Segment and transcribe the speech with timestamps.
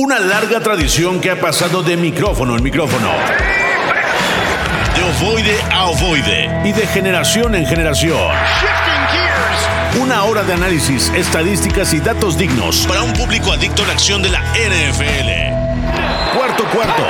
[0.00, 3.10] Una larga tradición que ha pasado de micrófono en micrófono.
[4.94, 6.48] De ovoide a ovoide.
[6.64, 8.16] Y de generación en generación.
[10.00, 14.22] Una hora de análisis, estadísticas y datos dignos para un público adicto a la acción
[14.22, 16.36] de la NFL.
[16.38, 17.02] Cuarto cuarto.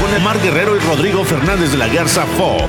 [0.00, 2.68] Con Omar Guerrero y Rodrigo Fernández de la Garza Fo.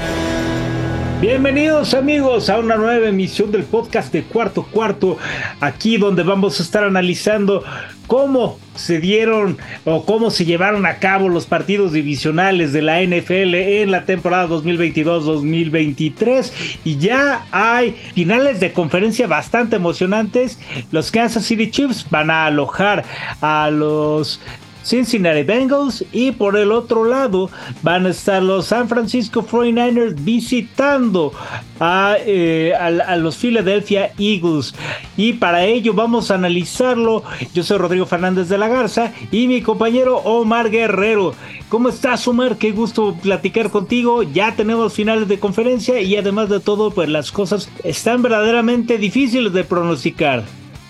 [1.19, 5.17] Bienvenidos amigos a una nueva emisión del podcast de Cuarto Cuarto,
[5.59, 7.63] aquí donde vamos a estar analizando
[8.05, 13.55] cómo se dieron o cómo se llevaron a cabo los partidos divisionales de la NFL
[13.55, 16.51] en la temporada 2022-2023
[16.85, 20.59] y ya hay finales de conferencia bastante emocionantes.
[20.91, 23.03] Los Kansas City Chiefs van a alojar
[23.41, 24.39] a los
[24.87, 27.49] Cincinnati Bengals y por el otro lado
[27.83, 31.33] van a estar los San Francisco 49ers visitando
[31.81, 34.73] eh, a, los Philadelphia Eagles.
[35.17, 37.23] Y para ello vamos a analizarlo.
[37.53, 41.33] Yo soy Rodrigo Fernández de la Garza y mi compañero Omar Guerrero.
[41.67, 42.57] ¿Cómo estás Omar?
[42.57, 44.23] Qué gusto platicar contigo.
[44.23, 49.51] Ya tenemos finales de conferencia y además de todo pues las cosas están verdaderamente difíciles
[49.51, 50.45] de pronosticar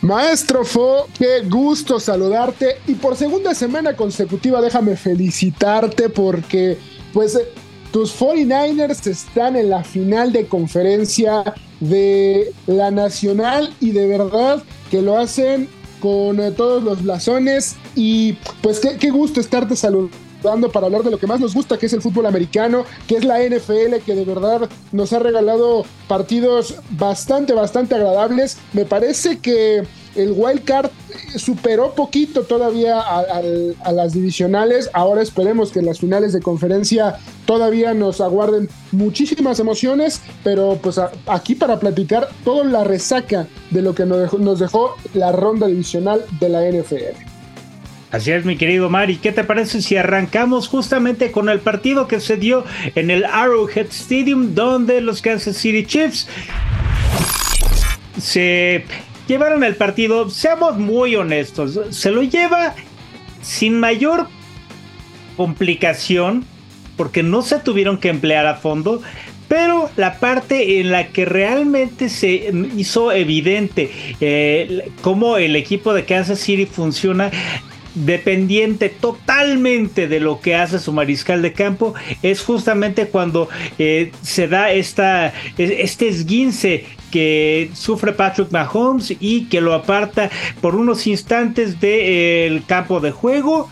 [0.08, 6.78] Maestro Fo, qué gusto saludarte y por segunda semana consecutiva déjame felicitarte porque
[7.12, 7.38] pues
[7.92, 11.44] tus 49ers están en la final de conferencia
[11.82, 15.68] de la Nacional y de verdad que lo hacen
[16.00, 21.04] con eh, todos los blasones y pues qué, qué gusto estarte saludando dando para hablar
[21.04, 24.04] de lo que más nos gusta, que es el fútbol americano, que es la NFL,
[24.06, 28.58] que de verdad nos ha regalado partidos bastante, bastante agradables.
[28.74, 29.84] Me parece que
[30.18, 30.90] el wild card
[31.36, 34.90] superó poquito todavía a, las divisionales.
[34.94, 41.56] Ahora esperemos que las finales de conferencia todavía nos aguarden muchísimas emociones, pero pues aquí
[41.56, 46.62] para platicar toda la resaca de lo que nos dejó la ronda divisional de la
[46.70, 47.28] NFL.
[48.10, 49.18] Así es, mi querido Mari.
[49.18, 52.64] ¿Qué te parece si arrancamos justamente con el partido que se dio
[52.96, 56.28] en el Arrowhead Stadium, donde los Kansas City Chiefs
[58.18, 58.86] se
[59.28, 60.30] llevaron el partido?
[60.30, 62.76] Seamos muy honestos, se lo lleva
[63.42, 64.28] sin mayor
[65.36, 66.46] complicación,
[66.96, 69.02] porque no se tuvieron que emplear a fondo.
[69.48, 76.04] Pero la parte en la que realmente se hizo evidente eh, cómo el equipo de
[76.04, 77.32] Kansas City funciona
[78.06, 83.50] dependiente totalmente de lo que hace su mariscal de campo es justamente cuando
[83.80, 90.30] eh, se da esta, este esguince que sufre Patrick Mahomes y que lo aparta
[90.62, 93.70] por unos instantes del campo de juego.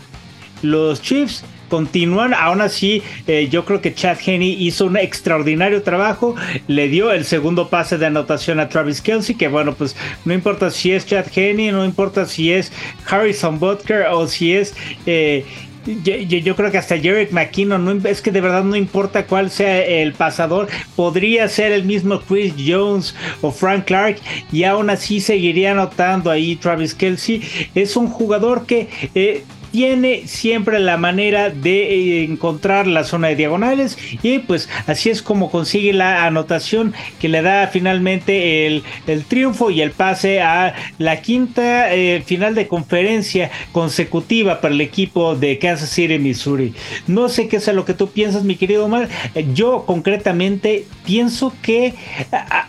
[0.62, 2.34] Los Chiefs continúan.
[2.34, 6.34] Aún así, eh, yo creo que Chad Henney hizo un extraordinario trabajo.
[6.68, 10.70] Le dio el segundo pase de anotación a Travis Kelsey, que bueno, pues no importa
[10.70, 12.72] si es Chad Henney, no importa si es
[13.08, 14.74] Harrison Butker o si es...
[15.06, 15.44] Eh,
[15.86, 19.84] yo, creo que hasta Jarek McKinnon, no, es que de verdad no importa cuál sea
[19.84, 24.18] el pasador, podría ser el mismo Chris Jones o Frank Clark
[24.50, 27.42] y aún así seguiría anotando ahí Travis Kelsey.
[27.74, 29.44] Es un jugador que eh,
[29.76, 35.20] tiene siempre la manera de eh, encontrar la zona de diagonales y pues así es
[35.20, 38.82] como consigue la anotación que le da finalmente el,
[39.28, 45.34] triunfo y el pase a la quinta eh, final de conferencia consecutiva para el equipo
[45.36, 46.72] de Kansas City, Missouri.
[47.06, 49.10] No sé qué es lo que tú piensas, mi querido Omar.
[49.52, 51.92] Yo concretamente pienso que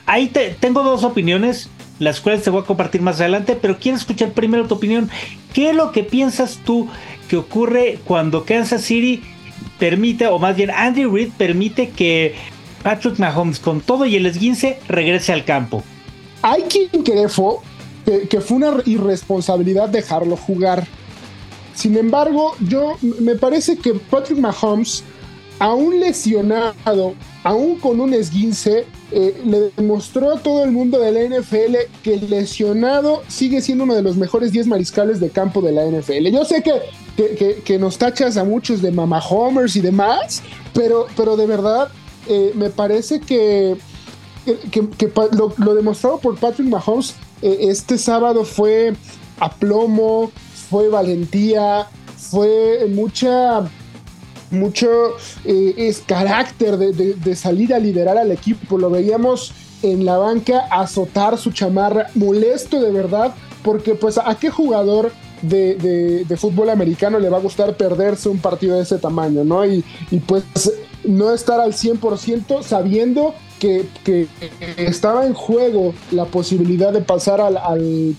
[0.06, 0.30] ahí
[0.60, 1.70] tengo dos opiniones
[2.00, 5.10] las cuales te voy a compartir más adelante, pero quiero escuchar primero tu opinión.
[5.54, 6.88] ¿Qué es lo que piensas tú
[7.28, 9.22] que ocurre cuando Kansas City
[9.80, 12.36] permite, o más bien Andy Reid permite que
[12.84, 15.84] Patrick Mahomes con todo y el esguince regrese al campo?
[16.42, 17.28] Hay quien cree
[18.06, 20.86] que, que fue una irresponsabilidad dejarlo jugar.
[21.74, 25.04] Sin embargo, yo me parece que Patrick Mahomes
[25.60, 31.40] aún lesionado, aún con un esguince, eh, le demostró a todo el mundo de la
[31.40, 35.72] NFL que el lesionado sigue siendo uno de los mejores 10 mariscales de campo de
[35.72, 36.28] la NFL.
[36.28, 40.44] Yo sé que, que, nos tachas a muchos de Mama Homers y demás,
[40.74, 41.88] pero, pero de verdad
[42.28, 43.78] eh, me parece que,
[45.32, 48.94] lo, lo, demostrado por Patrick Mahomes eh, este sábado fue
[49.40, 50.32] aplomo,
[50.70, 51.88] fue valentía,
[52.18, 53.70] fue mucha
[54.52, 54.88] mucho
[55.46, 58.78] eh, es carácter de, salir a liderar al equipo.
[58.78, 64.50] Lo veíamos en la banca azotar su chamarra, molesto de verdad, porque pues a qué
[64.50, 65.12] jugador
[65.42, 69.66] de, fútbol americano le va a gustar perderse un partido de ese tamaño, ¿no?
[69.66, 69.84] Y,
[70.26, 70.44] pues
[71.04, 73.88] no estar al 100% sabiendo que,
[74.78, 78.16] estaba en juego la posibilidad de pasar al,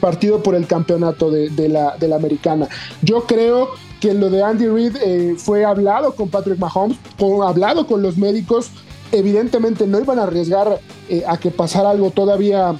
[0.00, 2.68] partido por el campeonato de, la, de la americana.
[3.02, 3.70] Yo creo
[4.00, 8.16] que lo de Andy Reid eh, fue hablado con Patrick Mahomes, con, hablado con los
[8.16, 8.70] médicos.
[9.12, 12.76] Evidentemente no iban a arriesgar eh, a que pasara algo todavía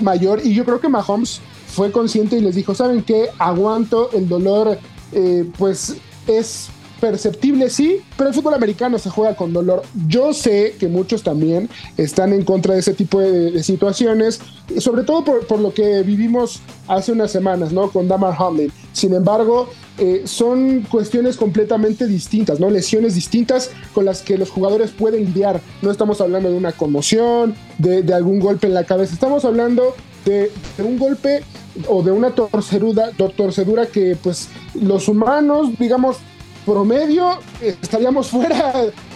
[0.00, 0.40] mayor.
[0.44, 3.28] Y yo creo que Mahomes fue consciente y les dijo, ¿saben qué?
[3.38, 4.78] Aguanto el dolor,
[5.12, 5.96] eh, pues
[6.26, 6.68] es
[7.00, 9.82] perceptible, sí, pero el fútbol americano se juega con dolor.
[10.08, 14.40] Yo sé que muchos también están en contra de ese tipo de, situaciones,
[14.78, 17.90] sobre todo por, lo que vivimos hace unas semanas, ¿no?
[17.90, 18.72] Con Damar Hamlin.
[18.94, 19.68] Sin embargo,
[19.98, 22.70] eh, son cuestiones completamente distintas, ¿no?
[22.70, 25.60] Lesiones distintas con las que los jugadores pueden lidiar.
[25.82, 29.94] No estamos hablando de una conmoción, de, algún golpe en la cabeza, estamos hablando
[30.24, 31.42] de, un golpe
[31.88, 34.48] o de una torcedura, torcedura que pues
[34.80, 36.18] los humanos, digamos,
[36.64, 38.72] promedio estaríamos fuera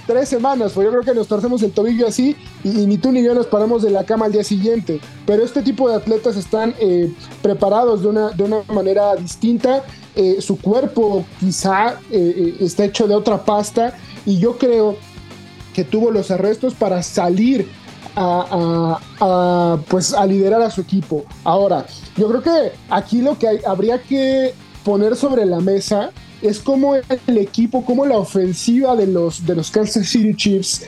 [0.08, 3.22] tres semanas, pues yo creo que nos torcemos el tobillo así y, ni tú ni
[3.22, 5.00] yo nos paramos de la cama al día siguiente.
[5.26, 7.12] Pero este tipo de atletas están eh,
[7.42, 9.84] preparados de una, de una manera distinta,
[10.16, 13.96] eh, su cuerpo quizá eh, está hecho de otra pasta
[14.26, 14.96] y yo creo
[15.72, 17.68] que tuvo los arrestos para salir
[18.16, 21.24] a, pues, a liderar a su equipo.
[21.44, 24.54] Ahora, yo creo que aquí lo que habría que
[24.84, 26.10] poner sobre la mesa
[26.42, 30.82] es como el equipo, como la ofensiva de los, de los Kansas City Chiefs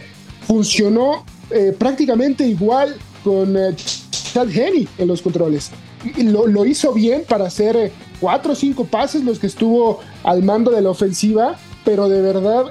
[0.47, 5.71] funcionó eh, prácticamente igual con eh, Chad Henney en los controles.
[6.17, 10.43] Y lo, hizo bien para hacer eh, cuatro o cinco pases los que estuvo al
[10.43, 12.67] mando de la ofensiva, pero de verdad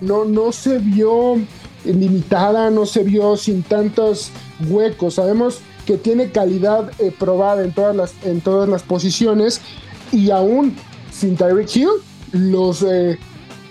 [0.00, 1.36] no, no se vio
[1.84, 4.30] limitada, no se vio sin tantos
[4.68, 5.14] huecos.
[5.14, 9.60] Sabemos que tiene calidad probada en todas, las, en todas las posiciones
[10.12, 10.76] y aún
[11.10, 11.88] sin Tyreek Hill
[12.32, 12.84] los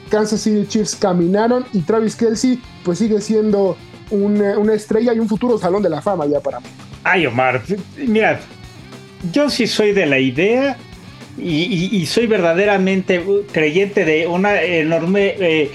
[0.10, 3.76] Kansas City Chiefs caminaron y Travis Kelsey pues sigue siendo
[4.10, 6.68] una, estrella y un futuro salón de la fama ya para mí.
[7.04, 7.62] Ay, Omar,
[7.98, 8.40] mira,
[9.32, 10.78] yo sí soy de la idea
[11.38, 15.72] y, soy verdaderamente creyente de una enorme eh,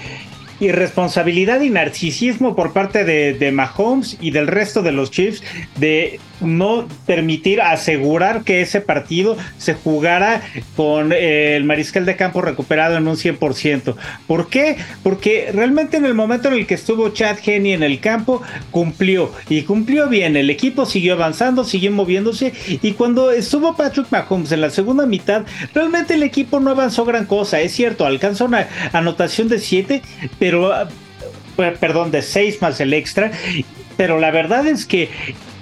[0.59, 5.41] irresponsabilidad y narcisismo por parte de, de Mahomes y del resto de los Chiefs
[5.77, 10.41] de no permitir asegurar que ese partido se jugara
[10.75, 13.95] con eh, el mariscal de campo recuperado en un 100%.
[14.27, 14.77] ¿Por qué?
[15.03, 18.41] Porque realmente en el momento en el que estuvo Chad Henney en el campo,
[18.71, 20.35] cumplió y cumplió bien.
[20.35, 25.43] El equipo siguió avanzando, siguió moviéndose y cuando estuvo Patrick Mahomes en la segunda mitad,
[25.73, 27.59] realmente el equipo no avanzó gran cosa.
[27.61, 30.01] Es cierto, alcanzó una anotación de 7,
[30.39, 30.87] pero eh,
[31.79, 33.31] perdón, de 6 más el extra.
[33.97, 35.09] Pero la verdad es que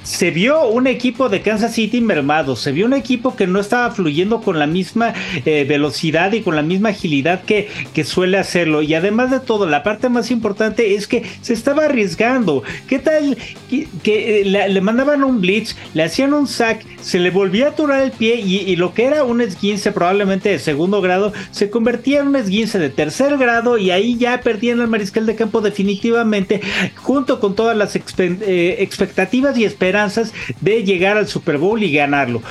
[0.04, 3.92] se vio un equipo de Kansas City mermado, se vio un equipo que no estaba
[3.92, 5.14] fluyendo con la misma
[5.46, 7.70] eh, velocidad y con la misma agilidad que,
[8.04, 8.82] suele hacerlo.
[8.82, 12.64] Y además de todo, la parte más importante es que se estaba arriesgando.
[12.88, 13.38] ¿Qué tal
[13.70, 18.02] que, eh, le, mandaban un blitz, le hacían un sack, se le volvía a aturar
[18.02, 22.30] el pie y, lo que era un esguince probablemente de segundo grado se convertía en
[22.30, 26.62] un esguince de tercer grado y ahí ya perdían el mariscal de campo definitivamente
[26.96, 32.42] junto con todas las eh, expectativas y esperanzas de llegar al Super Bowl y ganarlo.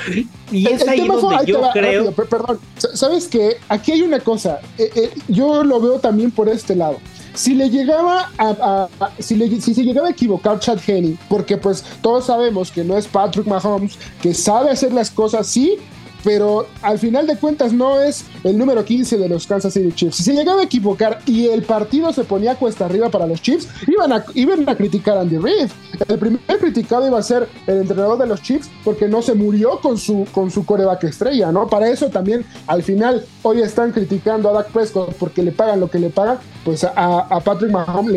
[0.52, 2.12] Y es ahí donde yo creo.
[2.12, 2.58] perdón,
[2.94, 3.56] ¿sabes qué?
[3.68, 4.60] Aquí hay una cosa.
[4.78, 6.98] Eh, eh, yo lo veo también por este lado.
[7.34, 8.88] Si le llegaba a,
[9.18, 13.06] si, si, se llegaba a equivocar Chad Henney, porque pues todos sabemos que no es
[13.06, 15.78] Patrick Mahomes, que sabe hacer las cosas, sí,
[16.24, 20.16] pero al final de cuentas no es el número 15 de los Kansas City Chiefs.
[20.16, 23.68] Si se llegaba a equivocar y el partido se ponía cuesta arriba para los Chiefs,
[23.86, 25.70] iban a, iban a criticar a Andy Reid.
[26.08, 29.80] El primer criticado iba a ser el entrenador de los Chiefs porque no se murió
[29.80, 31.68] con su, con su coreback estrella, ¿no?
[31.68, 35.90] Para eso también al final hoy están criticando a Dak Prescott porque le pagan lo
[35.90, 38.12] que le pagan, pues a, Patrick, Mahomes,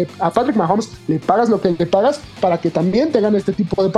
[1.08, 3.90] le, pagas lo que le pagas para que también te gane este tipo de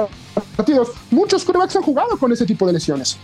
[0.56, 0.90] partidos.
[1.12, 3.18] Muchos corebacks han jugado con ese tipo de lesiones.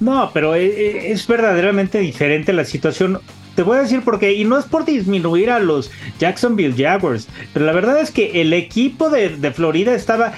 [0.00, 3.20] No, pero e, e, es, verdaderamente diferente la situación.
[3.54, 7.28] Te voy a decir por qué, y no es por disminuir a los Jacksonville Jaguars,
[7.52, 10.32] pero la verdad es que el equipo de, de Florida estaba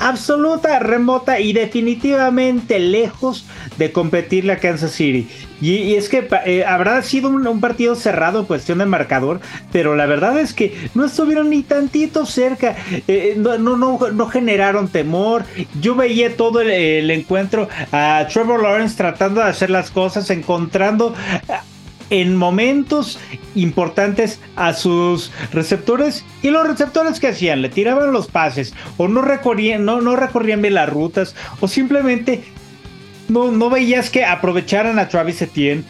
[0.00, 3.44] absoluta, remota y definitivamente lejos
[3.78, 5.28] de competirle a Kansas City.
[5.60, 9.40] Y, es que eh, habrá sido un, partido cerrado en cuestión de marcador,
[9.70, 12.76] pero la verdad es que no estuvieron ni tantito cerca,
[13.06, 15.44] eh, no, no, no, generaron temor.
[15.80, 21.14] Yo veía todo el, encuentro a Trevor Lawrence tratando de hacer las cosas, encontrando
[22.10, 23.18] en momentos
[23.54, 26.24] importantes a sus receptores.
[26.42, 30.62] Y los receptores que hacían, le tiraban los pases o no recorrían, no, no recorrían
[30.62, 32.44] bien las rutas o simplemente
[33.28, 35.84] no, no veías que aprovecharan a Travis Etienne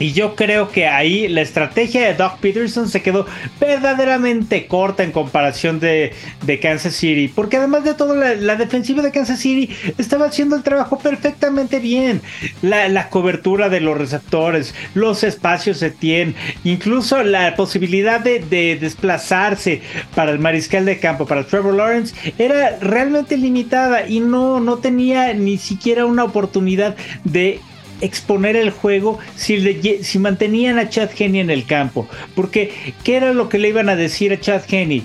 [0.00, 3.26] Y yo creo que ahí la estrategia de Doc Peterson se quedó
[3.60, 6.12] verdaderamente corta en comparación de,
[6.60, 7.28] Kansas City.
[7.28, 12.22] Porque además de todo, la, defensiva de Kansas City estaba haciendo el trabajo perfectamente bien.
[12.62, 19.82] La, cobertura de los receptores, los espacios se tienen, incluso la posibilidad de, de desplazarse
[20.14, 25.34] para el mariscal de campo, para Trevor Lawrence, era realmente limitada y no, no tenía
[25.34, 27.60] ni siquiera una oportunidad de
[28.00, 32.08] exponer el juego si, mantenían a Chad Henney en el campo.
[32.34, 35.04] Porque, ¿qué era lo que le iban a decir a Chad Henney?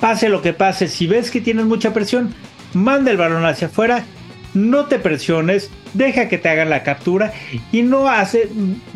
[0.00, 2.34] Pase lo que pase, si ves que tienes mucha presión,
[2.74, 4.04] manda el balón hacia afuera,
[4.54, 7.32] no te presiones, deja que te hagan la captura
[7.70, 8.48] y no hace,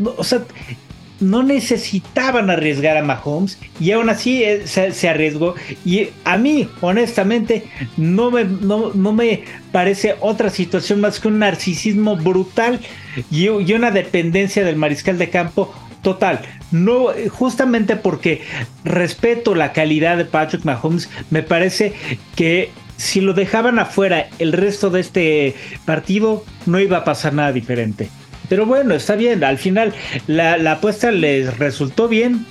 [0.05, 0.43] o sea,
[1.21, 5.55] no necesitaban arriesgar a Mahomes y aún así eh, se, arriesgó.
[5.85, 7.65] Y a mí, honestamente,
[7.97, 12.81] no me, no, me parece otra situación más que un narcisismo brutal
[13.31, 16.41] y, una dependencia del mariscal de campo total.
[16.71, 18.43] No, justamente porque
[18.85, 21.95] respeto la calidad de Patrick Mahomes, me parece
[22.35, 25.55] que si lo dejaban afuera el resto de este
[25.85, 28.09] partido, no iba a pasar nada diferente.
[28.49, 29.45] Pero bueno, está bien.
[29.45, 29.93] Al final
[30.27, 32.47] la, apuesta les resultó bien.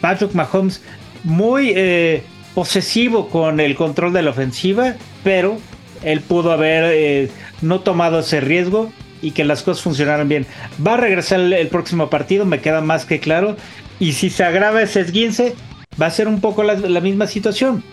[0.00, 0.82] Patrick Mahomes
[1.24, 2.22] muy eh,
[2.54, 5.58] posesivo con el control de la ofensiva, pero
[6.02, 7.30] él pudo haber eh,
[7.60, 10.46] no tomado ese riesgo y que las cosas funcionaran bien.
[10.84, 13.56] Va a regresar el, próximo partido, me queda más que claro.
[14.00, 15.54] Y si se agrava ese esguince,
[16.00, 17.84] va a ser un poco la misma situación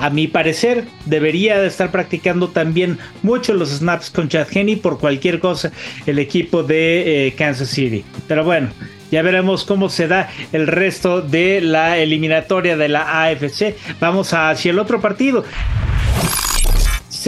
[0.00, 4.98] a mi parecer, debería de estar practicando también mucho los snaps con Chad Henney por
[4.98, 5.72] cualquier cosa
[6.06, 8.04] el equipo de eh, Kansas City.
[8.26, 8.68] Pero bueno,
[9.10, 13.74] ya veremos cómo se da el resto de la eliminatoria de la AFC.
[14.00, 15.44] Vamos hacia el otro partido.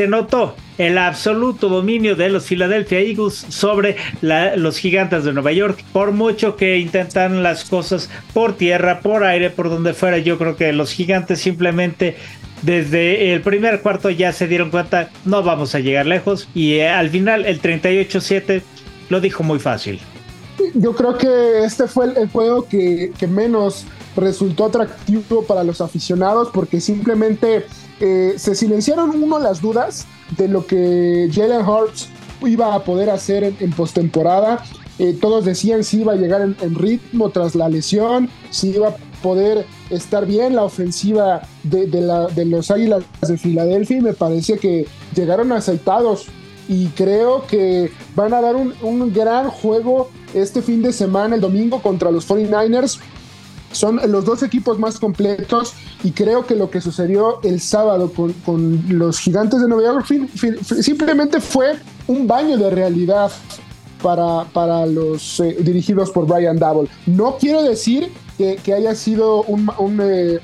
[0.01, 5.85] Se notó el absoluto dominio de los Philadelphia Eagles sobre los gigantes de Nueva York.
[5.93, 10.57] Por mucho que intentan las cosas por tierra, por aire, por donde fuera, yo creo
[10.57, 12.17] que los gigantes simplemente
[12.63, 16.49] desde el primer cuarto ya se dieron cuenta, no vamos a llegar lejos.
[16.55, 18.63] Y eh, al final el 38-7
[19.11, 20.01] lo dijo muy fácil.
[20.73, 23.85] Yo creo que este fue el, juego que, menos
[24.17, 27.67] resultó atractivo para los aficionados porque simplemente
[28.01, 32.09] eh, se silenciaron uno las dudas de lo que Jalen Hurts
[32.43, 34.65] iba a poder hacer en, postemporada.
[34.99, 38.97] Eh, todos decían si iba a llegar en, ritmo tras la lesión, si iba a
[39.23, 44.87] poder estar bien la ofensiva de, de, los Águilas de Filadelfia y me parece que
[45.15, 46.27] llegaron aceitados
[46.69, 51.41] y creo que van a dar un, un, gran juego este fin de semana, el
[51.41, 53.01] domingo, contra los 49ers.
[53.73, 58.33] Son los dos equipos más completos y creo que lo que sucedió el sábado con,
[58.33, 60.29] con los gigantes de Nueva York
[60.81, 63.31] simplemente fue un baño de realidad
[64.03, 66.89] para, para los eh, dirigidos por Brian Double.
[67.07, 70.41] No quiero decir que, haya sido eh,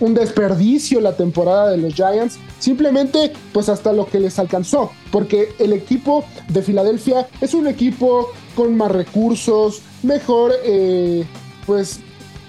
[0.00, 5.54] un, desperdicio la temporada de los Giants, simplemente pues hasta lo que les alcanzó, porque
[5.58, 11.24] el equipo de Filadelfia es un equipo con más recursos, mejor, eh,
[11.66, 12.00] pues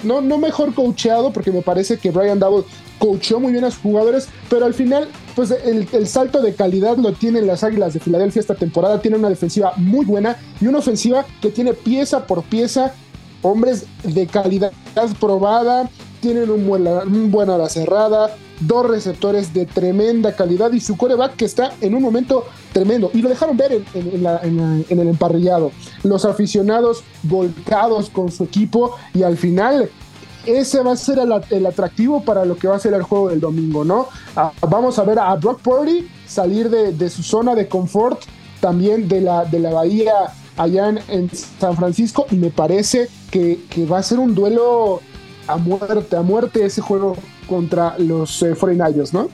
[0.03, 2.65] no, no mejor coacheado, porque me parece que Brian Double
[2.99, 6.97] coacheó muy bien a sus jugadores, pero al final, pues el, el, salto de calidad
[6.97, 9.01] lo tienen las Águilas de Filadelfia esta temporada.
[9.01, 12.93] Tiene una defensiva muy buena y una ofensiva que tiene pieza por pieza
[13.41, 14.71] hombres de calidad
[15.19, 15.89] probada,
[16.19, 21.35] tienen un buen, un buen ala cerrada, dos receptores de tremenda calidad y su coreback
[21.35, 22.45] que está en un momento
[22.77, 23.09] tremendo.
[23.13, 25.71] Y lo dejaron ver en, el emparrillado.
[26.03, 29.89] Los aficionados volcados con su equipo y al final
[30.45, 31.17] ese va a ser
[31.49, 34.07] el, atractivo para lo que va a ser el juego del domingo, ¿no?
[34.35, 38.21] Ah, vamos a ver a Brock Purdy salir de, su zona de confort,
[38.61, 40.13] también de la, de la bahía
[40.55, 43.59] allá en, San Francisco y me parece que,
[43.91, 45.01] va a ser un duelo
[45.47, 47.15] a muerte, a muerte ese juego
[47.49, 49.29] contra los eh, 49ers, ¿no?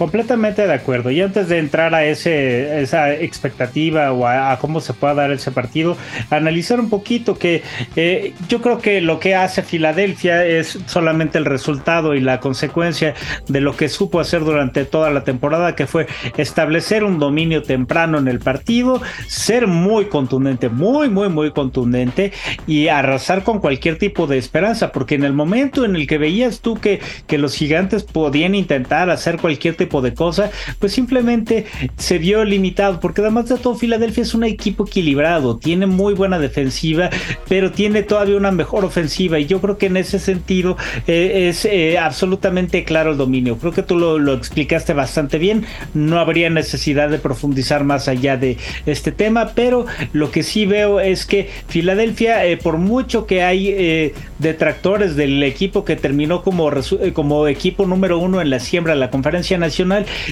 [0.00, 1.10] Completamente de acuerdo.
[1.10, 5.50] Y antes de entrar a ese, esa expectativa o a, cómo se pueda dar ese
[5.50, 5.94] partido,
[6.30, 7.62] analizar un poquito que
[7.96, 13.12] eh, yo creo que lo que hace Filadelfia es solamente el resultado y la consecuencia
[13.46, 16.06] de lo que supo hacer durante toda la temporada, que fue
[16.38, 22.32] establecer un dominio temprano en el partido, ser muy contundente, muy, muy, muy contundente
[22.66, 26.62] y arrasar con cualquier tipo de esperanza, porque en el momento en el que veías
[26.62, 31.66] tú que, que los gigantes podían intentar hacer cualquier tipo de cosa, pues simplemente
[31.96, 36.38] se vio limitado, porque además de todo, Filadelfia es un equipo equilibrado, tiene muy buena
[36.38, 37.10] defensiva,
[37.48, 40.76] pero tiene todavía una mejor ofensiva, y yo creo que en ese sentido
[41.08, 43.58] eh, es eh, absolutamente claro el dominio.
[43.58, 48.36] Creo que tú lo, lo explicaste bastante bien, no habría necesidad de profundizar más allá
[48.36, 48.56] de
[48.86, 54.12] este tema, pero lo que sí veo es que Filadelfia, eh, por mucho que hay
[54.38, 56.70] detractores del equipo que terminó como,
[57.14, 59.69] como equipo número uno en la siembra de la conferencia nacional,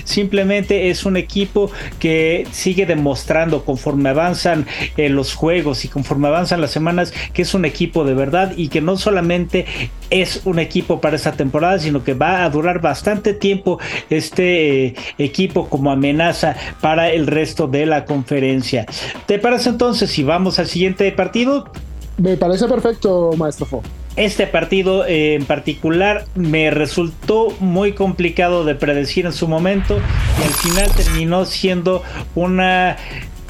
[0.04, 4.66] simplemente es un equipo que sigue demostrando conforme avanzan
[4.96, 8.80] los juegos y conforme avanzan las semanas que es un equipo de verdad y que
[8.80, 9.66] no solamente
[10.10, 13.78] es un equipo para esta temporada, sino que va a durar bastante tiempo
[14.10, 18.86] este equipo como amenaza para el resto de la conferencia.
[19.26, 21.70] ¿Te parece entonces si vamos al siguiente partido?
[22.16, 23.82] Me parece perfecto, maestro Fo.
[24.18, 30.00] Este partido eh, en particular me resultó muy complicado de predecir en su momento
[30.40, 32.02] y al final terminó siendo
[32.34, 32.96] una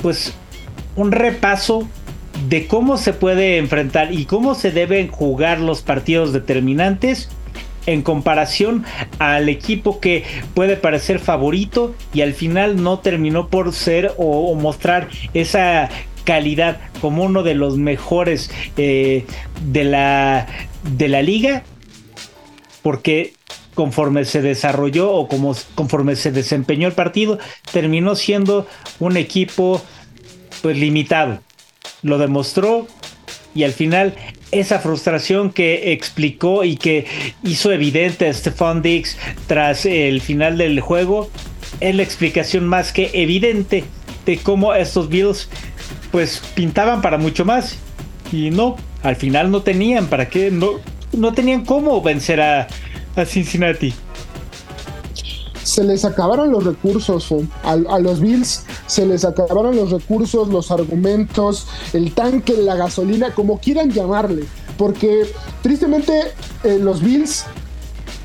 [0.03, 0.35] pues
[0.95, 1.89] un repaso
[2.51, 7.31] de cómo se puede enfrentar y cómo se deben jugar los partidos determinantes
[7.87, 8.85] en comparación
[9.19, 15.09] al equipo que puede parecer favorito y al final no terminó por ser o, mostrar
[15.33, 15.89] esa
[16.29, 19.25] calidad como uno de los mejores eh,
[19.65, 20.47] de, la,
[20.83, 21.63] de la liga
[22.83, 23.33] porque
[23.73, 27.39] conforme se desarrolló o como, conforme se desempeñó el partido
[27.73, 28.67] terminó siendo
[29.01, 29.83] un equipo
[30.61, 31.41] pues limitado.
[32.03, 32.87] Lo demostró
[33.55, 34.15] y al final
[34.51, 37.07] esa frustración que explicó y que
[37.43, 39.17] hizo evidente a Stefan Dix
[39.47, 41.31] tras el final del juego
[41.81, 43.85] es la explicación más que evidente
[44.27, 45.49] de cómo estos Bills
[46.11, 47.77] pues pintaban para mucho más.
[48.33, 50.73] Y no, al final no tenían para qué, no,
[51.13, 52.69] no tenían cómo vencer a,
[53.17, 53.95] a Cincinnati.
[55.63, 57.29] Se les acabaron los recursos,
[57.63, 63.59] a, los Bills se les acabaron los recursos, los argumentos, el tanque, la gasolina, como
[63.59, 64.45] quieran llamarle,
[64.79, 65.31] porque
[65.63, 66.33] tristemente
[66.65, 67.45] eh, los Bills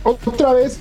[0.04, 0.80] otra vez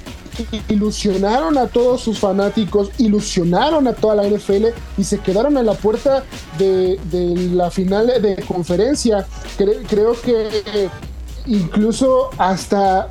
[0.69, 4.67] ilusionaron a todos sus fanáticos, ilusionaron a toda la NFL
[4.99, 6.25] y se quedaron en la puerta
[6.59, 6.99] de,
[7.53, 9.27] la final de conferencia.
[9.89, 10.89] creo que
[11.47, 13.09] incluso hasta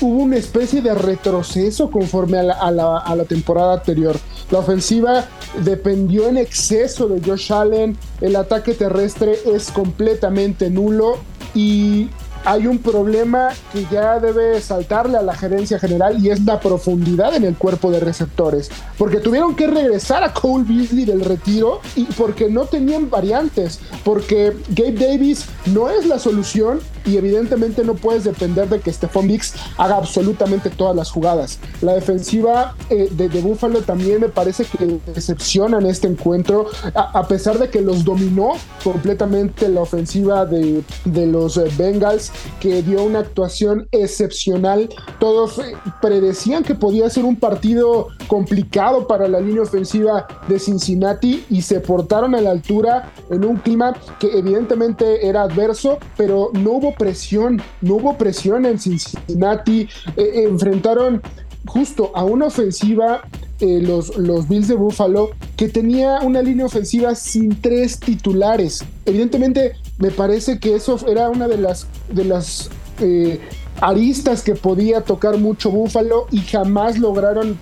[0.00, 4.16] hubo una especie de retroceso conforme a la, temporada anterior.
[4.50, 5.26] La ofensiva
[5.62, 11.18] dependió en exceso de Josh Allen, el ataque terrestre es completamente nulo
[11.54, 12.08] y
[12.44, 17.34] hay un problema que ya debe saltarle a la gerencia general y es la profundidad
[17.34, 18.70] en el cuerpo de receptores.
[18.98, 23.80] Porque tuvieron que regresar a Cole Beasley del retiro y porque no tenían variantes.
[24.04, 29.28] Porque Gabe Davis no es la solución y evidentemente no puedes depender de que Stephon
[29.28, 31.58] Diggs haga absolutamente todas las jugadas.
[31.80, 37.58] La defensiva eh, de, Buffalo también me parece que decepciona en este encuentro, a, pesar
[37.58, 38.52] de que los dominó
[38.84, 44.88] completamente la ofensiva de, los eh, Bengals, que dio una actuación excepcional.
[45.18, 51.44] Todos eh, predecían que podía ser un partido complicado para la línea ofensiva de Cincinnati
[51.50, 56.72] y se portaron a la altura en un clima que evidentemente era adverso, pero no
[56.94, 61.22] presión, no hubo presión en Cincinnati, eh, enfrentaron
[61.66, 63.22] justo a una ofensiva
[63.60, 68.84] eh, los, los, Bills de Buffalo que tenía una línea ofensiva sin tres titulares.
[69.06, 73.40] Evidentemente, me parece que eso era una de las, de las eh,
[73.80, 77.58] aristas que podía tocar mucho Buffalo y jamás lograron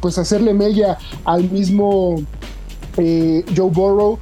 [0.00, 2.22] pues hacerle mella al mismo
[2.96, 4.18] Joe Burrow.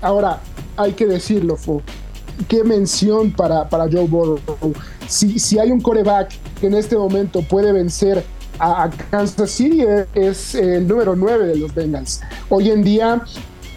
[0.00, 0.40] Ahora,
[0.76, 1.82] hay que decirlo, Fo
[2.46, 4.38] qué mención para, para Joe Burrow.
[5.06, 8.24] Si, si hay un coreback que en este momento puede vencer
[8.58, 12.20] a, Kansas City, es el número 9 de los Bengals.
[12.48, 13.22] Hoy en día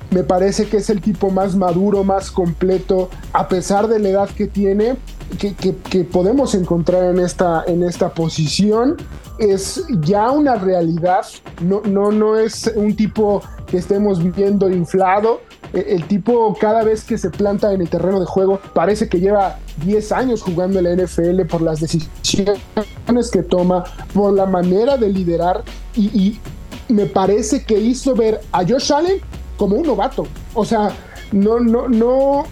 [0.09, 4.29] me parece que es el tipo más maduro, más completo, a pesar de la edad
[4.29, 4.95] que tiene,
[5.39, 8.97] que, que, podemos encontrar en esta, en esta posición.
[9.37, 11.25] Es ya una realidad,
[11.61, 15.41] no, no, no es un tipo que estemos viendo inflado,
[15.73, 19.57] el tipo cada vez que se planta en el terreno de juego parece que lleva
[19.85, 22.59] 10 años jugando en la NFL por las decisiones
[23.31, 25.63] que toma, por la manera de liderar
[25.95, 26.39] y,
[26.89, 29.21] me parece que hizo ver a Josh Allen
[29.55, 30.27] como un novato.
[30.53, 30.91] O sea,
[31.31, 32.43] no, no, no,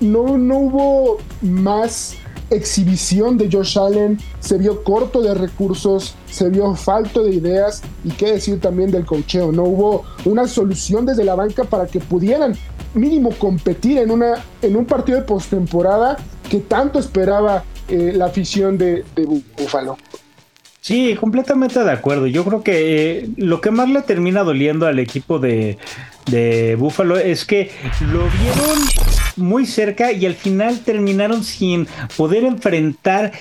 [0.00, 2.14] no, no hubo más
[2.50, 8.10] exhibición de Josh Allen, se vio corto de recursos, se vio falto de ideas y
[8.10, 9.52] qué decir también del cocheo.
[9.52, 12.56] No hubo una solución desde la banca para que pudieran
[12.94, 16.16] mínimo competir en, una, en un partido de postemporada
[16.48, 19.96] que tanto esperaba eh, la afición de, de Buffalo.
[20.80, 22.26] Sí, completamente de acuerdo.
[22.26, 25.76] Yo creo que eh, lo que más le termina doliendo al equipo de,
[26.30, 28.78] de Buffalo es que lo vieron
[29.38, 33.32] muy cerca y al final terminaron sin poder enfrentar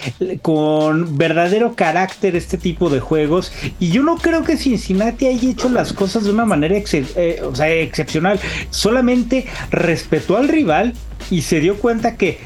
[0.42, 3.52] con verdadero carácter este tipo de juegos.
[3.80, 8.40] Y yo no creo que Cincinnati haya hecho las cosas de una manera eh, excepcional.
[8.70, 10.94] Solamente respetó al rival
[11.30, 12.40] y se dio cuenta que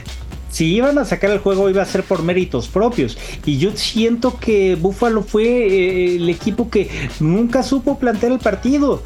[0.49, 3.17] si iban a sacar el juego iba a ser por méritos propios.
[3.45, 9.01] Y yo siento que Buffalo fue eh, el equipo que nunca supo plantear el partido.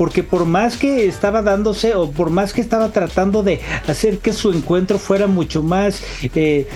[0.00, 4.32] Porque por más que estaba dándose o por más que estaba tratando de hacer que
[4.32, 6.02] su encuentro fuera mucho más...
[6.34, 6.66] Eh,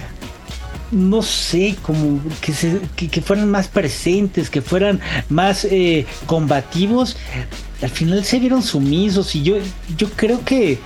[0.93, 7.17] no sé, como que, que, fueran más presentes, que fueran más eh, combativos,
[7.81, 9.57] al final se vieron sumisos y yo,
[9.97, 10.79] yo creo que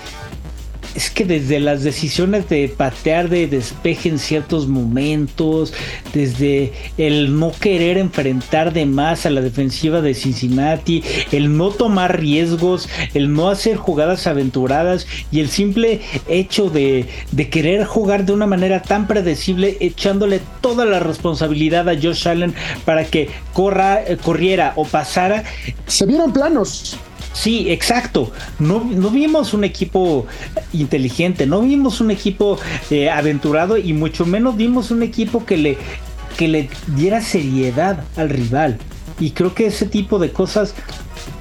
[0.94, 5.72] es que desde las decisiones de patear de despeje en ciertos momentos,
[6.12, 12.20] desde el no querer enfrentar de más a la defensiva de Cincinnati, el no tomar
[12.20, 17.08] riesgos, el no hacer jugadas aventuradas y el simple hecho de,
[17.50, 23.04] querer jugar de una manera tan predecible, echándole toda la responsabilidad a Josh Allen para
[23.04, 25.44] que corra, eh, corriera o pasara.
[25.86, 26.98] Se vieron planos.
[27.38, 28.32] Sí, exacto.
[28.58, 30.26] No, vimos un equipo
[30.72, 32.58] inteligente, no vimos un equipo
[32.90, 35.78] eh, aventurado y mucho menos vimos un equipo que le,
[36.36, 38.78] que le diera seriedad al rival.
[39.20, 40.74] Y creo que ese tipo de cosas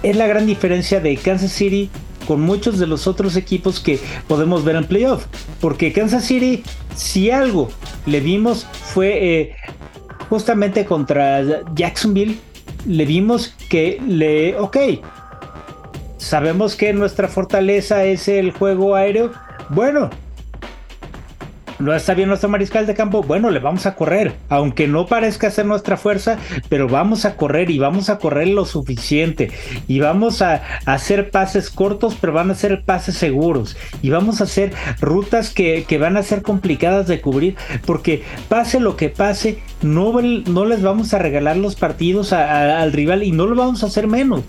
[0.04, 1.90] es la gran diferencia de Kansas City
[2.28, 5.26] con muchos de los otros equipos que podemos ver en playoff.
[5.60, 6.62] Porque Kansas City,
[6.96, 7.70] si algo
[8.06, 9.56] le vimos fue eh,
[10.30, 11.42] justamente contra
[11.74, 12.38] Jacksonville,
[12.86, 14.78] le vimos que le, ok,
[16.18, 19.32] sabemos que nuestra fortaleza es el juego aéreo.
[19.70, 20.10] Bueno,
[21.80, 25.52] no está bien nuestro mariscal de campo, bueno, le vamos a correr, aunque no parezca
[25.52, 26.38] ser nuestra fuerza,
[26.70, 29.52] pero vamos a correr y vamos a correr lo suficiente
[29.88, 34.46] y vamos a, hacer pases cortos, pero van a ser pases seguros y vamos a
[34.46, 40.20] hacer rutas que, van a ser complicadas de cubrir, porque pase lo que pase, no,
[40.20, 44.08] no les vamos a regalar los partidos al rival y no lo vamos a hacer
[44.08, 44.44] menos.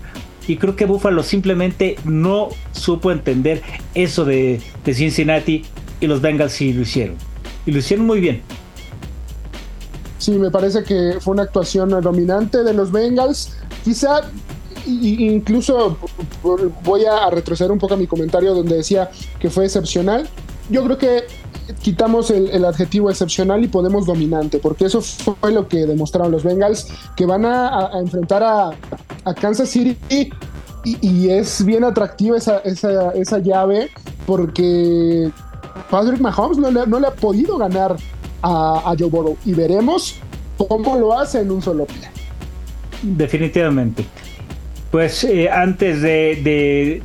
[0.47, 3.61] Y creo que Buffalo simplemente no supo entender
[3.93, 5.63] eso de, Cincinnati
[5.99, 7.15] y los Bengals sí lo hicieron.
[7.65, 8.41] Y lo hicieron muy bien.
[10.17, 13.55] Sí, me parece que fue una actuación dominante de los Bengals.
[13.83, 14.21] Quizá
[14.87, 15.97] incluso
[16.83, 20.27] voy a retroceder un poco a mi comentario donde decía que fue excepcional.
[20.69, 21.23] Yo creo que
[21.81, 26.87] quitamos el, adjetivo excepcional y ponemos dominante, porque eso fue lo que demostraron los Bengals,
[27.15, 28.71] que van a, enfrentar a,
[29.39, 29.97] Kansas City
[30.83, 33.89] y, es bien atractiva esa, llave,
[34.25, 35.29] porque
[35.89, 37.95] Patrick Mahomes no le, ha podido ganar
[38.41, 40.15] a, Joe Burrow y veremos
[40.57, 42.09] cómo lo hace en un solo pie.
[43.01, 44.05] Definitivamente.
[44.91, 47.03] Pues eh, antes de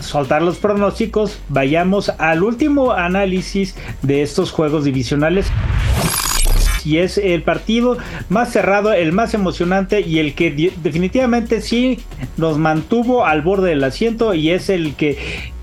[0.00, 5.46] soltar los pronósticos, vayamos al último análisis de estos juegos divisionales.
[6.88, 7.98] Y es el partido
[8.30, 12.00] más cerrado, el más emocionante y el que definitivamente sí
[12.38, 15.18] nos mantuvo al borde del asiento y es el que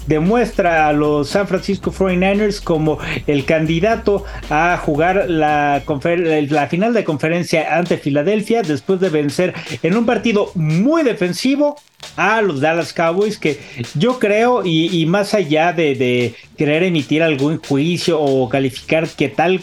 [0.07, 5.81] demuestra a los San Francisco 49ers como el candidato a jugar la,
[6.69, 11.77] final de conferencia ante Filadelfia después de vencer en un partido muy defensivo
[12.17, 13.59] a los Dallas Cowboys que
[13.95, 19.61] yo creo y, más allá de, querer emitir algún juicio o calificar que tal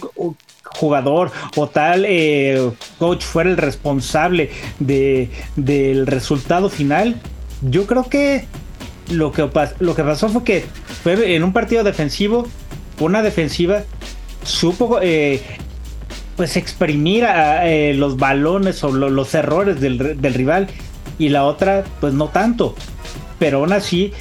[0.75, 7.17] jugador o tal eh, coach fuera el responsable de, del resultado final,
[7.63, 8.47] yo creo que
[9.11, 10.65] lo que, lo que pasó fue que
[11.03, 12.47] fue en un partido defensivo,
[13.01, 13.83] una defensiva
[14.45, 15.43] supo eh,
[16.37, 19.99] pues exprimir eh, los balones o los errores del,
[20.35, 20.69] rival
[21.19, 22.75] y la otra pues no tanto.
[23.39, 24.13] Pero aún así,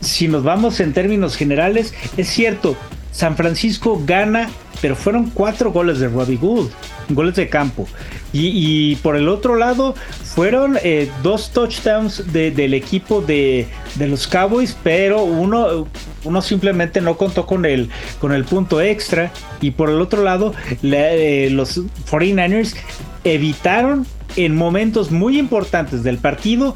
[0.00, 2.76] si nos vamos en términos generales, es cierto,
[3.12, 4.50] San Francisco gana,
[4.82, 6.70] pero fueron cuatro goles de Robbie Gould,
[7.08, 7.86] goles de campo.
[8.34, 13.68] Y, por el otro lado, fueron eh, dos touchdowns del equipo de,
[13.98, 15.86] los Cowboys, pero uno,
[16.24, 19.30] uno simplemente no contó con el, con el punto extra.
[19.60, 21.78] Y por el otro lado, eh, los
[22.10, 22.74] 49ers
[23.22, 26.74] evitaron en momentos muy importantes del partido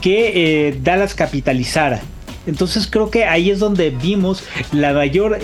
[0.00, 2.02] que eh, Dallas capitalizara.
[2.48, 5.38] Entonces creo que ahí es donde vimos la mayor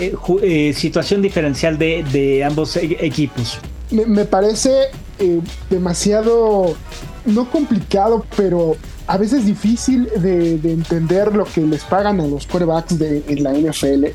[0.73, 3.59] situación diferencial de, ambos e-, equipos.
[3.91, 4.89] me, parece
[5.19, 5.39] eh,
[5.69, 6.75] demasiado,
[7.25, 8.75] no complicado, pero
[9.07, 14.05] a veces difícil de, entender lo que les pagan a los quarterbacks de la NFL.
[14.05, 14.13] E,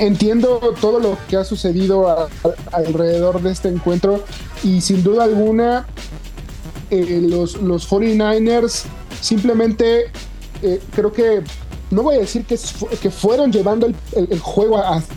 [0.00, 2.28] entiendo todo lo que ha sucedido
[2.72, 4.24] alrededor de este encuentro
[4.64, 5.86] y sin duda alguna
[6.90, 8.84] eh, los, los 49ers
[9.20, 10.06] simplemente
[10.62, 11.42] eh, creo que
[11.90, 12.58] no voy a decir que,
[13.00, 15.14] que fueron llevando el, el juego hasta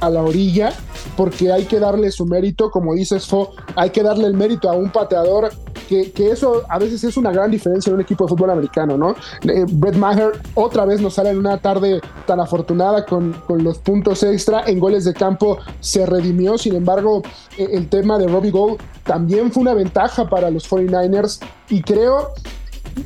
[0.00, 0.72] a la orilla,
[1.16, 4.74] porque hay que darle su mérito, como dices, Fo, hay que darle el mérito a
[4.74, 5.50] un pateador
[5.88, 9.14] que, eso a veces es una gran diferencia en un equipo de fútbol americano, ¿no?
[9.42, 14.22] Eh, Brett Maher otra vez nos sale en una tarde tan afortunada con, los puntos
[14.22, 17.22] extra en goles de campo, se redimió, sin embargo,
[17.58, 22.32] eh, el tema de Robbie Gold también fue una ventaja para los 49ers y creo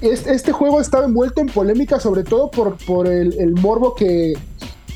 [0.01, 4.35] este, este juego estaba envuelto en polémica, sobre todo por, por el morbo que,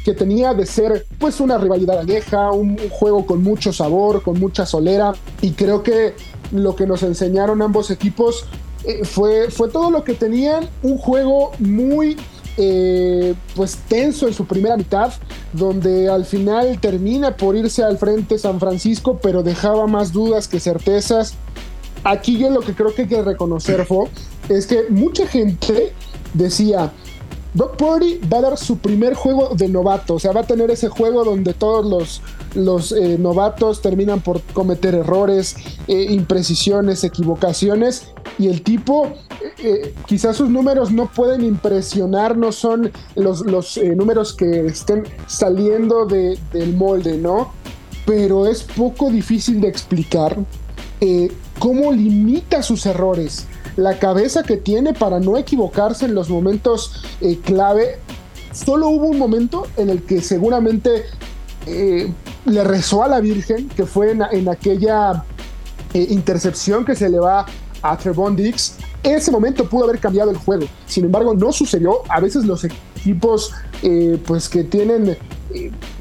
[0.05, 4.67] que tenía de ser pues una rivalidad vieja, un, juego con mucho sabor, con mucha
[4.67, 6.15] solera y creo que
[6.51, 8.45] lo que nos enseñaron ambos equipos
[8.85, 12.17] eh, fue, fue todo lo que tenían, un juego muy
[12.57, 15.13] eh, pues tenso en su primera mitad,
[15.53, 20.59] donde al final termina por irse al frente San Francisco, pero dejaba más dudas que
[20.61, 21.35] certezas.
[22.05, 24.07] Aquí yo lo que creo que hay que reconocer fue
[24.49, 25.93] es que mucha gente
[26.35, 26.93] decía,
[27.55, 30.71] Doc Purdy va a dar su primer juego de novato, o sea, va a tener
[30.71, 32.23] ese juego donde todos los,
[32.55, 39.13] los eh, novatos terminan por cometer errores, eh, imprecisiones, equivocaciones, y el tipo,
[39.63, 46.07] eh, quizás sus números no pueden impresionar, no son los, los números que estén saliendo
[46.07, 47.53] de, del molde, ¿no?
[48.07, 50.39] Pero es poco difícil de explicar
[51.59, 57.39] cómo limita sus errores la cabeza que tiene para no equivocarse en los momentos eh,
[57.43, 57.99] clave.
[58.53, 61.05] Solo hubo un momento en el que seguramente
[61.67, 62.13] eh,
[62.45, 65.25] le rezó a la Virgen, que fue en, aquella
[65.95, 67.47] eh, intercepción que se le va
[67.81, 68.75] a Trevon Dix.
[69.03, 70.67] Ese momento pudo haber cambiado el juego.
[70.87, 72.03] Sin embargo, no sucedió.
[72.09, 73.53] A veces los equipos
[74.27, 75.17] pues que tienen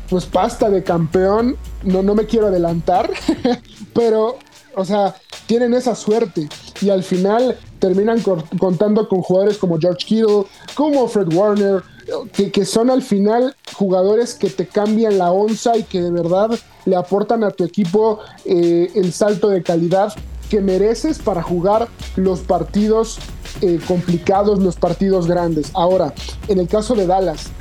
[0.08, 3.10] pues pasta de campeón, no, no me quiero adelantar,
[3.96, 4.38] pero,
[4.76, 5.16] o sea,
[5.48, 6.48] tienen esa suerte
[6.82, 8.22] y al final terminan
[8.60, 10.44] contando con jugadores como George Kittle,
[10.76, 11.84] como Fred Warner,
[12.32, 16.50] que, son al final jugadores que te cambian la onza y que de verdad
[16.86, 20.14] le aportan a tu equipo eh, el salto de calidad
[20.50, 23.20] que mereces para jugar los partidos
[23.62, 25.72] eh, complicados, los partidos grandes.
[25.74, 26.14] Ahora,
[26.48, 27.52] en el caso de Dallas,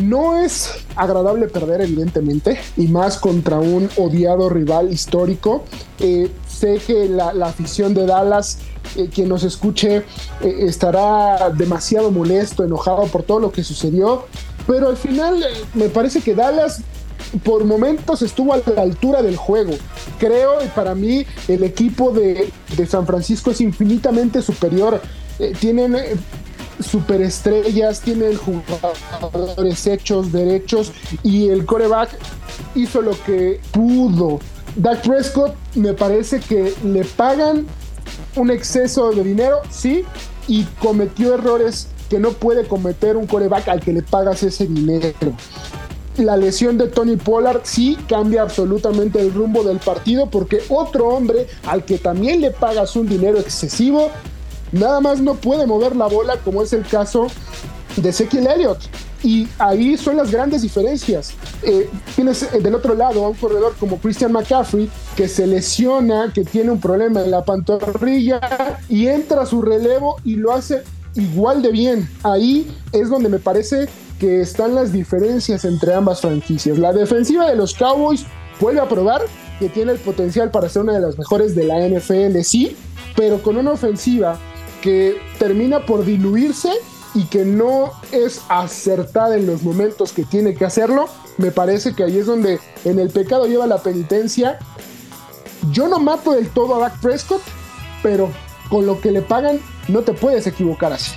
[0.00, 5.64] no es agradable perder, evidentemente, y más contra un odiado rival histórico.
[5.98, 8.58] Eh, sé que la, afición de Dallas,
[8.96, 10.04] eh, quien nos escuche, eh,
[10.42, 14.26] estará demasiado molesto, enojado por todo lo que sucedió,
[14.66, 16.82] pero al final me parece que Dallas
[17.42, 19.72] por momentos estuvo a la altura del juego.
[20.18, 22.50] Creo, y para mí, el equipo de,
[22.88, 25.00] San Francisco es infinitamente superior.
[25.60, 25.96] tienen
[26.80, 32.10] superestrellas, tienen jugadores hechos, derechos, y el coreback
[32.74, 34.40] hizo lo que pudo.
[34.76, 37.66] Dak Prescott me parece que le pagan
[38.36, 40.04] un exceso de dinero, sí,
[40.46, 45.12] y cometió errores que no puede cometer un coreback al que le pagas ese dinero.
[46.16, 51.46] La lesión de Tony Pollard sí cambia absolutamente el rumbo del partido porque otro hombre
[51.64, 54.10] al que también le pagas un dinero excesivo
[54.72, 57.28] nada más no puede mover la bola como es el caso
[57.96, 58.80] de Ezekiel Elliott.
[59.22, 61.32] Y ahí son las grandes diferencias.
[61.62, 66.32] Eh, tienes eh, del otro lado a un corredor como Christian McCaffrey que se lesiona,
[66.32, 68.40] que tiene un problema en la pantorrilla
[68.88, 70.82] y entra a su relevo y lo hace
[71.16, 72.08] igual de bien.
[72.22, 73.88] Ahí es donde me parece
[74.20, 76.78] que están las diferencias entre ambas franquicias.
[76.78, 78.24] La defensiva de los Cowboys
[78.60, 79.22] vuelve a probar
[79.58, 82.76] que tiene el potencial para ser una de las mejores de la NFL, sí,
[83.16, 84.38] pero con una ofensiva
[84.82, 86.70] que termina por diluirse
[87.14, 92.04] y que no es acertada en los momentos que tiene que hacerlo, me parece que
[92.04, 94.58] ahí es donde en el pecado lleva la penitencia.
[95.72, 97.42] Yo no mato del todo a Dak Prescott,
[98.02, 98.30] pero
[98.68, 101.12] con lo que le pagan no te puedes equivocar así.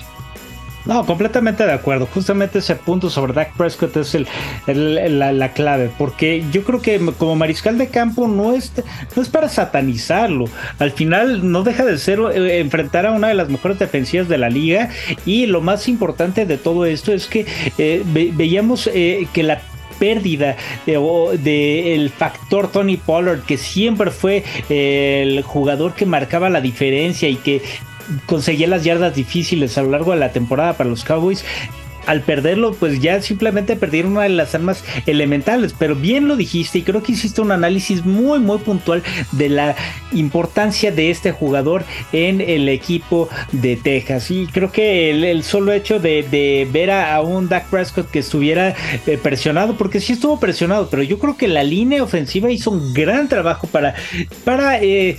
[0.84, 2.06] No, completamente de acuerdo.
[2.12, 4.26] Justamente ese punto sobre Dak Prescott es el,
[5.18, 8.72] la, clave, porque yo creo que como mariscal de campo no es,
[9.30, 10.46] para satanizarlo.
[10.78, 14.38] Al final no deja de ser eh, enfrentar a una de las mejores defensivas de
[14.38, 14.90] la liga
[15.24, 17.46] y lo más importante de todo esto es que
[17.78, 19.60] eh, veíamos eh, que la
[19.98, 27.28] pérdida del de, factor Tony Pollard, que siempre fue el jugador que marcaba la diferencia
[27.28, 27.62] y que
[28.26, 31.44] conseguía las yardas difíciles a lo largo de la temporada para los Cowboys
[32.06, 35.74] al perderlo, pues ya simplemente perdieron una de las armas elementales.
[35.78, 39.76] Pero bien lo dijiste y creo que hiciste un análisis muy, muy puntual de la
[40.12, 44.30] importancia de este jugador en el equipo de Texas.
[44.30, 48.74] Y creo que el, solo hecho de, ver a, un Dak Prescott que estuviera
[49.06, 52.92] eh, presionado, porque sí estuvo presionado, pero yo creo que la línea ofensiva hizo un
[52.94, 53.94] gran trabajo para,
[54.44, 55.18] para eh,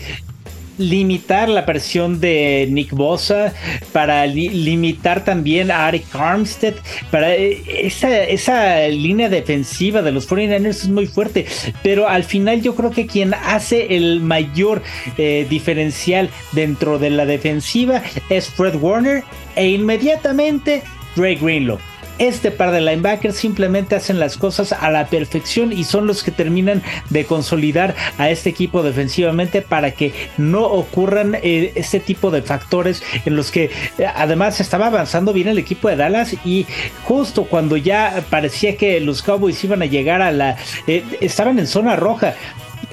[0.78, 3.54] limitar la presión de Nick Bosa,
[3.92, 6.76] para limitar también a Arik Armstead,
[7.12, 11.46] para eh, esa, esa línea defensiva de los 49ers es muy fuerte,
[11.84, 14.82] pero al final yo creo que quien hace el mayor
[15.18, 19.24] eh, diferencial dentro de la defensiva es Fred Warner
[19.56, 20.84] e inmediatamente
[21.16, 21.80] Drake Greenlow
[22.20, 26.32] este par de linebackers simplemente hacen las cosas a la perfección y son los que
[26.32, 32.42] terminan de consolidar a este equipo defensivamente para que no ocurran eh, este tipo de
[32.42, 36.66] factores en los que eh, además estaba avanzando bien el equipo de Dallas y
[37.04, 41.68] justo cuando ya parecía que los Cowboys iban a llegar a la eh, estaban en
[41.68, 42.36] zona roja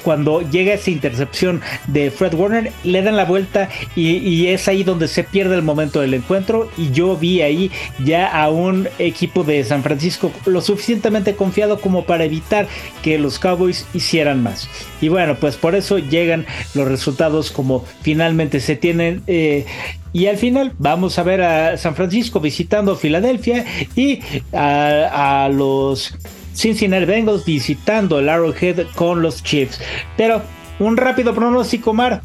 [0.03, 5.09] cuando llega esa intercepción de Fred Warner, le dan la vuelta y, es ahí donde
[5.09, 6.71] se pierde el momento del encuentro.
[6.77, 7.71] Y yo vi ahí
[8.05, 12.67] ya a un equipo de San Francisco lo suficientemente confiado como para evitar
[13.03, 14.69] que los Cowboys hicieran más.
[15.01, 19.23] Y bueno, pues por eso llegan los resultados como finalmente se tienen.
[19.27, 19.67] Eh,
[20.13, 24.21] y al final vamos a ver a San Francisco visitando Filadelfia y
[24.53, 26.15] a los
[26.55, 29.81] Cincinnati Bengals visitando el Arrowhead con los Chiefs.
[30.17, 30.43] Pero
[30.79, 32.23] un rápido pronóstico, Mar.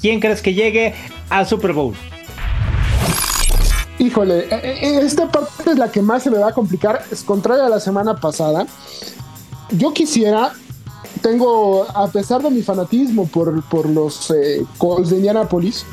[0.00, 0.94] ¿Quién crees que llegue
[1.30, 1.94] al Super Bowl?
[3.98, 7.02] Híjole, eh, eh, esta parte es la que más se me va a complicar.
[7.10, 8.66] Es contraria a la semana pasada.
[9.70, 10.52] Yo quisiera,
[11.22, 15.86] tengo, a pesar de mi fanatismo por, por los eh, Colts de Indianapolis,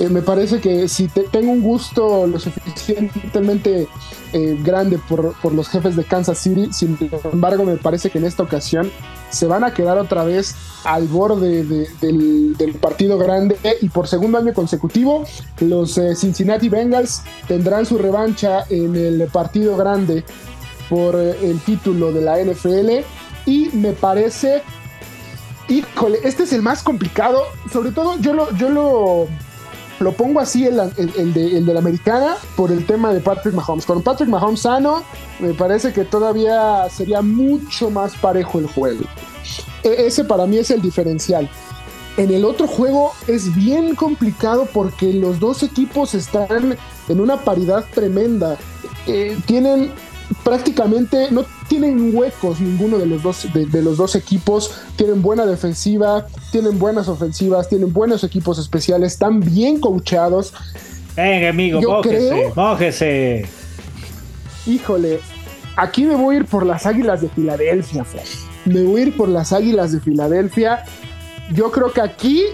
[0.00, 3.86] eh, me parece que si tengo un gusto lo suficientemente
[4.32, 6.96] eh, grande por, los jefes de Kansas City, sin
[7.30, 8.90] embargo me parece que en esta ocasión
[9.28, 14.54] se van a quedar otra vez al borde del, partido grande y por segundo año
[14.54, 15.26] consecutivo
[15.60, 20.24] los eh, Cincinnati Bengals tendrán su revancha en el partido grande
[20.88, 23.04] por el título de la NFL
[23.44, 24.62] y me parece
[25.68, 29.28] híjole, este es el más complicado, sobre todo yo lo, yo lo
[30.00, 30.76] lo pongo así el,
[31.34, 33.84] de, la americana por el tema de Patrick Mahomes.
[33.84, 35.02] Con Patrick Mahomes sano,
[35.38, 39.04] me parece que todavía sería mucho más parejo el juego.
[39.84, 41.48] E, ese para mí es el diferencial.
[42.16, 46.76] En el otro juego es bien complicado porque los dos equipos están
[47.08, 48.56] en una paridad tremenda.
[49.06, 49.92] Eh, tienen
[50.44, 54.72] prácticamente no tienen huecos ninguno de los dos de, los dos equipos.
[54.96, 60.52] Tienen buena defensiva tienen buenas ofensivas tienen buenos equipos especiales están bien coachados
[61.14, 61.80] venga amigo
[62.56, 63.46] mójese,
[64.66, 65.20] híjole
[65.76, 68.04] aquí me voy a ir por las Águilas de Filadelfia
[68.64, 70.84] me voy a ir por las Águilas de Filadelfia.
[71.52, 72.44] Yo creo que aquí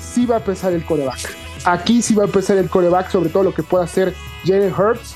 [0.00, 1.36] sí va a pesar el coreback.
[1.64, 4.14] Aquí sí va a pesar el coreback sobre todo lo que pueda hacer
[4.44, 5.14] Jalen Hurts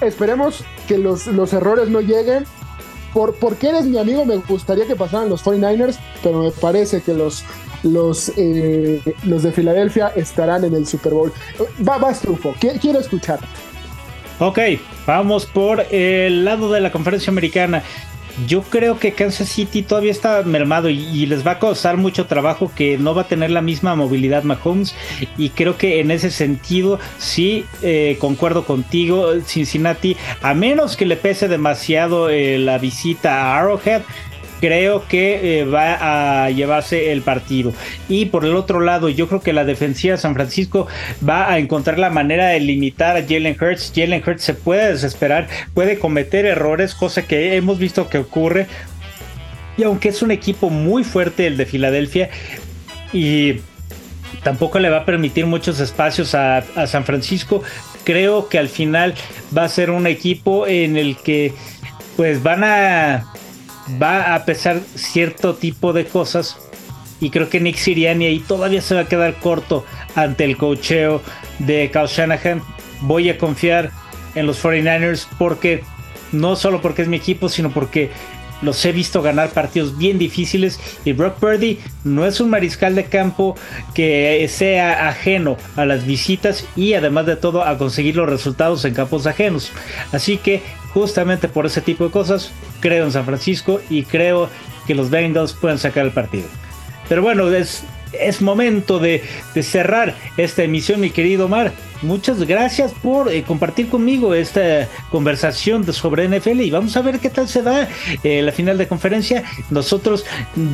[0.00, 2.44] esperemos que los, errores no lleguen.
[3.12, 7.14] Por, porque eres mi amigo, me gustaría que pasaran los 49ers, pero me parece que
[7.14, 7.44] los,
[7.82, 11.32] los, eh, los de Filadelfia estarán en el Super Bowl.
[11.86, 13.40] Va, vas, Trufo, quiero escuchar.
[14.38, 14.58] Ok,
[15.06, 17.82] vamos por el lado de la conferencia americana
[18.46, 22.70] yo creo que Kansas City todavía está mermado y, les va a costar mucho trabajo
[22.74, 24.94] que no va a tener la misma movilidad Mahomes.
[25.38, 31.16] Y creo que en ese sentido sí eh, concuerdo contigo Cincinnati a menos que le
[31.16, 34.02] pese demasiado eh, la visita a Arrowhead
[34.60, 37.72] creo que eh, va a llevarse el partido.
[38.08, 40.86] Y por el otro lado, yo creo que la defensiva de San Francisco
[41.26, 43.92] va a encontrar la manera de limitar a Jalen Hurts.
[43.94, 48.66] Jalen Hurts se puede desesperar, puede cometer errores, cosa que hemos visto que ocurre.
[49.76, 52.30] Y aunque es un equipo muy fuerte el de Filadelfia
[53.12, 53.56] y
[54.42, 57.62] tampoco le va a permitir muchos espacios a, a San Francisco,
[58.04, 59.14] creo que al final
[59.56, 61.52] va a ser un equipo en el que
[62.16, 63.26] pues van a
[64.00, 66.56] va a pesar cierto tipo de cosas.
[67.20, 71.22] Y creo que Nick Siriani ahí todavía se va a quedar corto ante el cocheo
[71.58, 72.62] de Kyle Shanahan.
[73.02, 73.90] Voy a confiar
[74.34, 75.82] en los 49ers porque
[76.32, 78.10] no solo porque es mi equipo, sino porque
[78.62, 83.04] los he visto ganar partidos bien difíciles y Brock Purdy no es un mariscal de
[83.04, 83.54] campo
[83.94, 88.94] que sea ajeno a las visitas y además de todo a conseguir los resultados en
[88.94, 89.72] campos ajenos.
[90.12, 90.62] Así que
[90.96, 94.48] justamente por ese tipo de cosas creo en San Francisco y creo
[94.86, 96.46] que los Bengals pueden sacar el partido.
[97.06, 97.84] Pero bueno, es,
[98.40, 99.22] momento de,
[99.54, 101.74] de cerrar esta emisión, mi querido Mar.
[102.02, 107.30] Muchas gracias por eh, compartir conmigo esta conversación sobre NFL y vamos a ver qué
[107.30, 107.88] tal se da
[108.22, 109.44] eh, la final de conferencia.
[109.70, 110.24] Nosotros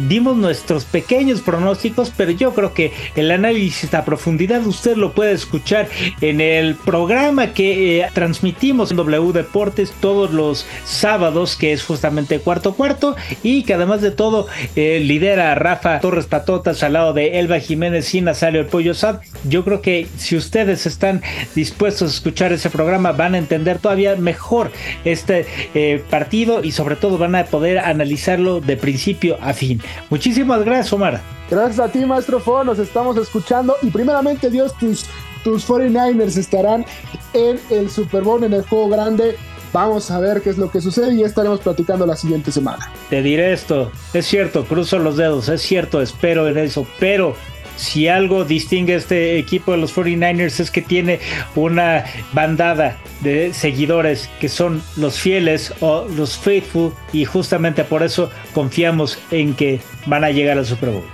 [0.09, 5.33] dimos nuestros pequeños pronósticos, pero yo creo que el análisis a profundidad usted lo puede
[5.33, 5.88] escuchar
[6.21, 12.38] en el programa que eh, transmitimos en W Deportes todos los sábados, que es justamente
[12.38, 17.38] cuarto cuarto, y que además de todo lidera a Rafa Torres Patotas al lado de
[17.38, 19.21] Elba Jiménez y Nazario El Pollo Sad.
[19.44, 21.12] Yo creo que si ustedes están
[21.54, 24.71] dispuestos a escuchar ese programa, van a entender todavía mejor
[25.04, 29.83] este eh, partido y sobre todo van a poder analizarlo de principio a fin.
[30.10, 31.21] Muchísimas gracias, Omar.
[31.50, 35.06] Gracias a ti, maestro Fo, nos estamos escuchando y primeramente Dios, tus,
[35.44, 36.87] tus 49ers estarán
[37.35, 39.37] en el Super Bowl, en el juego grande.
[39.73, 42.90] Vamos a ver qué es lo que sucede y estaremos platicando la siguiente semana.
[43.08, 47.35] Te diré esto, es cierto, cruzo los dedos, es cierto, espero en eso, pero
[47.83, 51.19] si algo distingue a este equipo de los 49ers es que tiene
[51.57, 58.31] una bandada de seguidores que son los fieles o los faithful y justamente por eso
[58.55, 61.05] confiamos en que van a llegar al Super Bowl.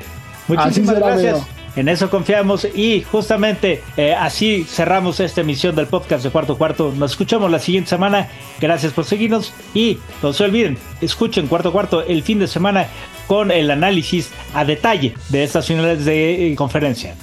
[0.47, 1.47] Muchísimas gracias.
[1.75, 6.93] En eso confiamos y justamente eh, así cerramos esta emisión del podcast de Cuarto Cuarto.
[6.97, 8.29] Nos escuchamos la siguiente semana.
[8.61, 12.89] Gracias por seguirnos y no se olviden, escuchen Cuarto Cuarto el fin de semana
[13.29, 17.14] con el análisis a detalle de estas finales de eh, conferencia.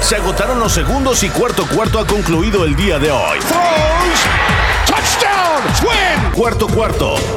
[0.00, 3.38] Se agotaron los segundos y Cuarto Cuarto ha concluido el día de hoy.
[6.34, 7.14] Cuarto Cuarto